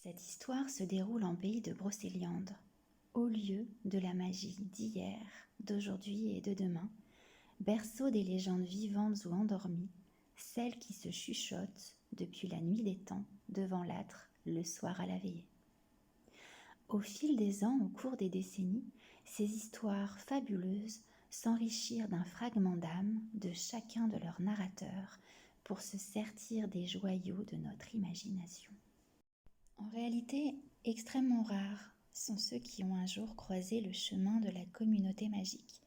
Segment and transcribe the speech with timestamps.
[0.00, 2.50] Cette histoire se déroule en pays de Brocéliande,
[3.14, 5.18] au lieu de la magie d'hier,
[5.58, 6.88] d'aujourd'hui et de demain,
[7.58, 9.90] berceau des légendes vivantes ou endormies,
[10.36, 15.18] celles qui se chuchotent depuis la nuit des temps devant l'âtre le soir à la
[15.18, 15.48] veillée.
[16.88, 18.86] Au fil des ans, au cours des décennies,
[19.24, 25.18] ces histoires fabuleuses s'enrichirent d'un fragment d'âme de chacun de leurs narrateurs
[25.64, 28.72] pour se sertir des joyaux de notre imagination.
[29.78, 34.64] En réalité, extrêmement rares sont ceux qui ont un jour croisé le chemin de la
[34.66, 35.82] communauté magique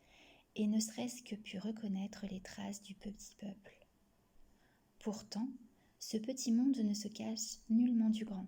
[0.55, 3.85] et ne serait-ce que pu reconnaître les traces du petit peuple.
[4.99, 5.47] Pourtant,
[5.99, 8.47] ce petit monde ne se cache nullement du grand.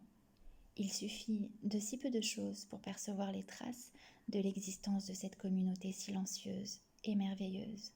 [0.78, 3.92] Il suffit de si peu de choses pour percevoir les traces
[4.30, 7.92] de l'existence de cette communauté silencieuse et merveilleuse.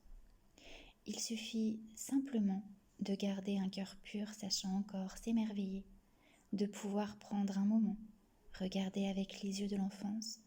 [1.05, 2.63] Il suffit simplement
[2.99, 5.85] de garder un cœur pur sachant encore s'émerveiller
[6.53, 7.97] de pouvoir prendre un moment,
[8.59, 10.39] regarder avec les yeux de l'enfance,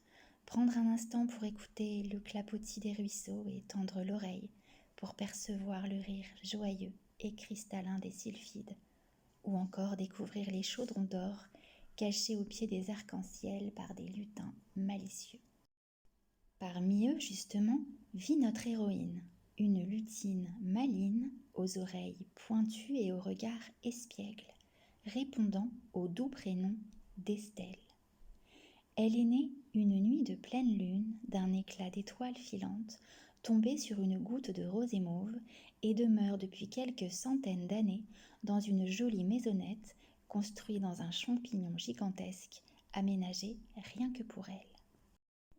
[0.46, 4.50] prendre un instant pour écouter le clapotis des ruisseaux et tendre l'oreille
[4.96, 8.76] pour percevoir le rire joyeux et cristallin des sylphides,
[9.44, 11.46] ou encore découvrir les chaudrons d'or
[11.96, 15.40] cachés au pied des arcs-en-ciel par des lutins malicieux.
[16.58, 17.80] Parmi eux, justement,
[18.14, 19.22] vit notre héroïne,
[19.58, 24.46] une lutine maline, aux oreilles pointues et au regard espiègle
[25.14, 26.74] répondant au doux prénom
[27.16, 27.78] d'Estelle.
[28.96, 32.98] Elle est née une nuit de pleine lune d'un éclat d'étoiles filantes
[33.42, 35.36] tombée sur une goutte de rose et mauve
[35.82, 38.04] et demeure depuis quelques centaines d'années
[38.44, 39.96] dans une jolie maisonnette
[40.28, 43.56] construite dans un champignon gigantesque aménagé
[43.94, 44.74] rien que pour elle.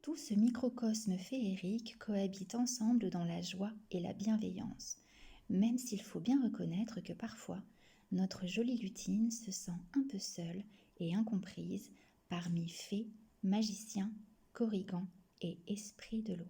[0.02, 4.97] Tout ce microcosme féerique cohabite ensemble dans la joie et la bienveillance,
[5.49, 7.61] même s'il faut bien reconnaître que parfois
[8.11, 10.63] notre jolie lutine se sent un peu seule
[10.99, 11.91] et incomprise
[12.29, 13.07] parmi fées,
[13.43, 14.11] magiciens,
[14.53, 15.07] corrigans
[15.41, 16.49] et esprits de l'eau.